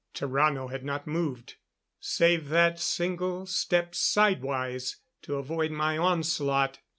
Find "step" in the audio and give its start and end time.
3.45-3.93